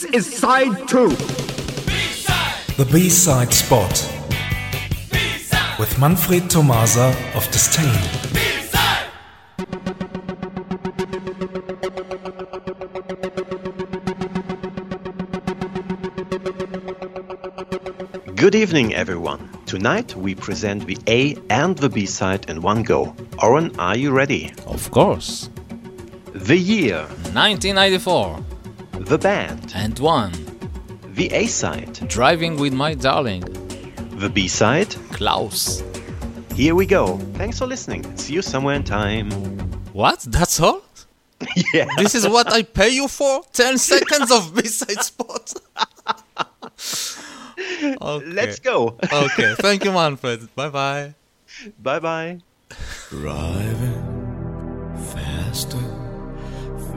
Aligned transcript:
This 0.00 0.14
is 0.14 0.38
side 0.38 0.88
two. 0.88 1.10
The 2.78 2.88
B-side 2.90 3.52
spot 3.52 3.92
with 5.78 5.98
Manfred 5.98 6.48
Tomasa 6.48 7.14
of 7.34 7.46
Disdain. 7.50 8.00
Good 18.36 18.54
evening, 18.54 18.94
everyone. 18.94 19.50
Tonight 19.66 20.16
we 20.16 20.34
present 20.34 20.86
the 20.86 20.96
A 21.08 21.36
and 21.50 21.76
the 21.76 21.90
B 21.90 22.06
side 22.06 22.48
in 22.48 22.62
one 22.62 22.84
go. 22.84 23.14
Oren, 23.42 23.78
are 23.78 23.98
you 23.98 24.12
ready? 24.12 24.50
Of 24.66 24.90
course. 24.90 25.50
The 26.32 26.56
year, 26.56 27.00
1994 27.34 28.59
the 29.10 29.18
band, 29.18 29.72
and 29.74 29.98
one. 29.98 30.32
the 31.14 31.26
A 31.32 31.46
side, 31.46 31.94
Driving 32.08 32.56
with 32.56 32.72
my 32.72 32.94
darling. 32.94 33.42
the 34.22 34.28
B 34.28 34.46
side. 34.46 34.94
Klaus. 35.10 35.82
Here 36.54 36.76
we 36.76 36.86
go. 36.86 37.18
Thanks 37.34 37.58
for 37.58 37.66
listening. 37.66 38.04
See 38.16 38.34
you 38.34 38.42
somewhere 38.42 38.76
in 38.76 38.84
time. 38.84 39.28
What? 39.92 40.20
That's 40.20 40.60
all? 40.60 40.82
Yeah. 41.74 41.86
This 41.96 42.14
is 42.14 42.28
what 42.28 42.52
I 42.52 42.62
pay 42.62 42.90
you 42.90 43.08
for? 43.08 43.42
10 43.52 43.78
seconds 43.92 44.30
of 44.30 44.54
B-side 44.54 45.02
spot? 45.02 45.54
okay. 47.58 48.26
Let's 48.26 48.60
go. 48.60 48.96
Okay, 49.12 49.54
thank 49.58 49.84
you, 49.84 49.90
Manfred. 49.90 50.54
Bye 50.54 50.68
bye. 50.68 51.14
bye 51.82 51.98
bye. 51.98 52.38
Driving 53.08 53.89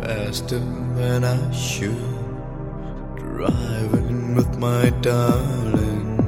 faster 0.03 0.59
than 0.97 1.23
I 1.23 1.51
should. 1.51 1.95
Driving 3.15 4.35
with 4.35 4.57
my 4.57 4.89
darling. 5.01 6.19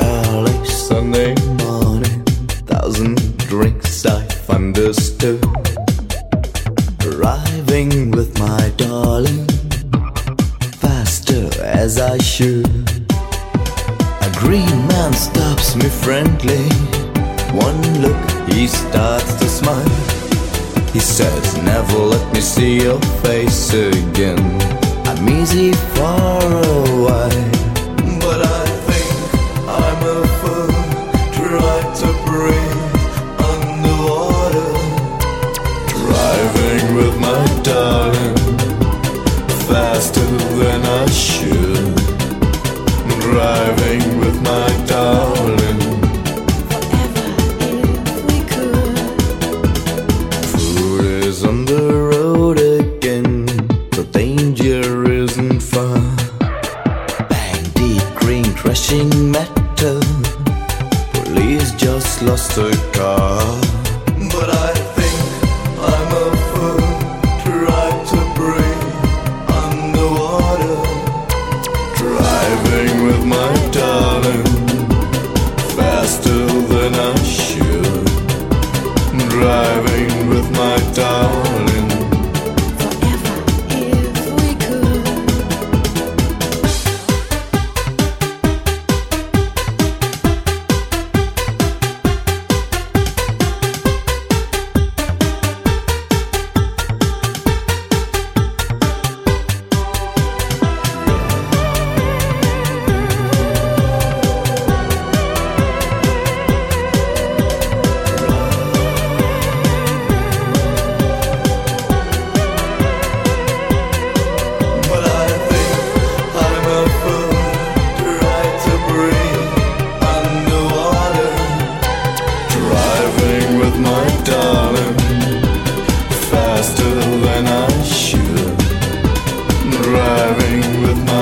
Early 0.00 0.64
Sunday 0.64 1.34
morning, 1.64 2.24
thousand 2.70 3.16
drinks 3.38 4.06
I've 4.06 4.50
understood. 4.50 5.42
Driving 6.98 8.12
with 8.12 8.38
my 8.38 8.72
darling, 8.76 9.46
faster 10.78 11.50
as 11.60 11.98
I 11.98 12.18
should. 12.18 12.88
A 14.28 14.30
green 14.38 14.78
man 14.86 15.12
stops 15.12 15.74
me 15.74 15.88
friendly. 15.88 17.03
One 17.54 18.02
look, 18.02 18.16
he 18.48 18.66
starts 18.66 19.34
to 19.34 19.48
smile. 19.48 19.88
He 20.92 20.98
says, 20.98 21.56
Never 21.62 21.98
let 21.98 22.32
me 22.32 22.40
see 22.40 22.82
your 22.82 23.00
face 23.22 23.72
again. 23.72 24.38
I'm 25.06 25.28
easy 25.28 25.72
for 25.72 26.02
a 26.02 27.02
while. 27.04 27.53
Just 61.84 62.22
lost 62.22 62.56
a 62.56 62.70
car. 62.94 63.60
But 64.32 64.48
I 64.68 64.72
think 64.96 65.18
I'm 65.92 66.10
a 66.24 66.28
fool. 66.48 66.80
Try 67.44 67.86
to 68.10 68.18
breathe 68.38 68.86
underwater 69.62 70.80
driving 72.00 72.94
with 73.06 73.22
my 73.26 73.53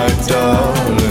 darling 0.08 1.01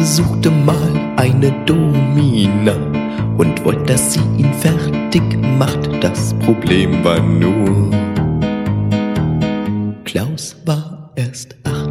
besuchte 0.00 0.50
mal 0.50 1.12
eine 1.16 1.52
Domina 1.66 2.74
und 3.36 3.62
wollte, 3.66 3.92
dass 3.92 4.14
sie 4.14 4.20
ihn 4.38 4.50
fertig 4.54 5.22
macht. 5.58 5.90
Das 6.02 6.32
Problem 6.38 7.04
war 7.04 7.20
nur, 7.20 7.90
Klaus 10.04 10.56
war 10.64 11.12
erst 11.16 11.54
acht. 11.64 11.90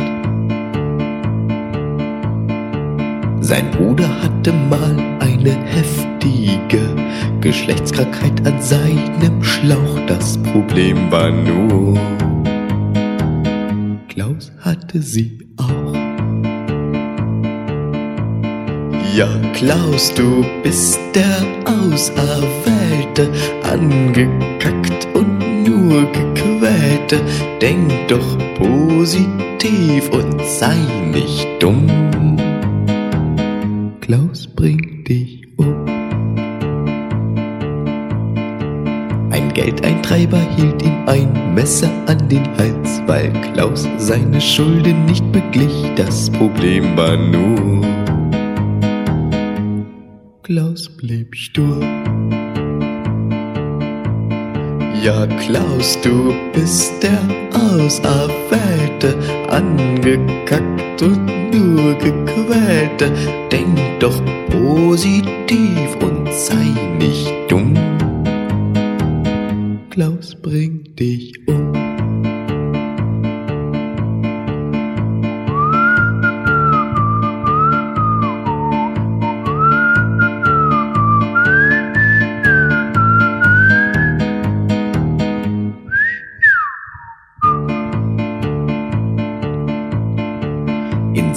Sein 3.42 3.69
Bruder 3.78 4.09
hatte 4.24 4.53
mal 4.53 4.96
eine 5.19 5.52
heftige 5.66 6.81
Geschlechtskrankheit 7.42 8.44
an 8.48 8.59
seinem 8.59 9.44
Schlauch. 9.44 10.00
Das 10.08 10.36
Problem 10.52 11.12
war 11.12 11.30
nur, 11.30 12.00
Klaus 14.07 14.51
hatte 14.62 15.00
sie 15.00 15.48
auch. 15.57 15.88
Ja, 19.15 19.27
Klaus, 19.53 20.13
du 20.13 20.45
bist 20.61 21.00
der 21.15 21.41
Auserwählte, 21.65 23.29
angekackt 23.63 25.07
und 25.13 25.63
nur 25.63 26.03
gequälte. 26.11 27.19
Denk 27.61 27.91
doch 28.07 28.38
positiv 28.56 30.09
und 30.11 30.41
sei 30.44 30.75
nicht 31.11 31.47
dumm. 31.59 32.38
Klaus 34.01 34.47
bringt 34.47 35.07
dich 35.07 35.41
um. 35.57 35.85
Ein 39.31 39.51
Geldeintreiber 39.53 40.39
hielt 40.56 40.81
ihm 40.83 40.97
ein 41.07 41.53
Messer 41.56 41.89
an 42.06 42.29
den 42.29 42.47
Hals, 42.57 43.01
weil 43.07 43.31
Klaus 43.53 43.88
seine 43.97 44.39
Schulden 44.39 45.06
nicht 45.06 45.29
beglich. 45.31 45.73
Das 45.95 46.29
Problem 46.29 46.95
war 46.95 47.17
nur, 47.17 47.85
Klaus 50.50 50.90
blieb 50.90 51.36
stur. 51.36 51.80
Ja, 55.04 55.28
Klaus, 55.28 55.96
du 56.01 56.34
bist 56.54 56.92
der 57.04 57.22
Auserwählte, 57.54 59.16
angekackt 59.48 61.04
und 61.04 61.51
nur 61.54 61.94
gequälte. 62.00 63.12
Denk 63.51 63.78
doch 64.00 64.19
positiv 64.50 65.96
und 66.01 66.34
sei 66.34 66.74
nicht 66.98 67.31
dumm. 67.48 67.75
Klaus 69.92 70.34
bringt 70.34 71.00
dich 71.00 71.48
um. 71.48 71.88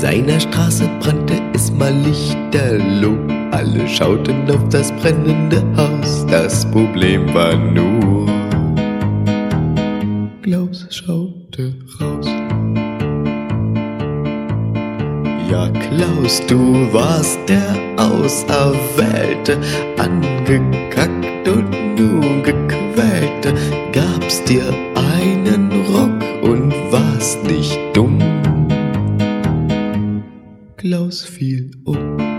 Seiner 0.03 0.41
Straße 0.41 0.91
brannte 0.99 1.41
es 1.55 1.71
mal 1.71 1.95
lichterloh. 1.95 3.17
Alle 3.53 3.87
schauten 3.87 4.51
auf 4.51 4.69
das 4.69 4.91
brennende 4.91 5.63
Haus. 5.77 6.27
Das 6.29 6.69
Problem 6.73 7.33
war 7.33 7.55
nur, 7.55 8.27
Klaus 10.43 10.89
schaute 10.91 11.77
raus. 12.01 12.27
Ja, 15.49 15.69
Klaus, 15.69 16.43
du 16.49 16.93
warst 16.93 17.39
der 17.49 17.73
Auserwählte, 17.97 19.57
angekackt 19.99 21.47
und 21.47 21.71
nun 21.97 22.43
gequälte. 22.43 23.55
Gab's 23.93 24.43
dir 24.43 24.65
einen 24.97 25.71
Rock 25.95 26.43
und 26.43 26.75
warst 26.91 27.45
nicht 27.45 27.79
dumm. 27.95 28.19
Klaus 30.83 31.23
fiel 31.23 31.71
um. 31.85 32.32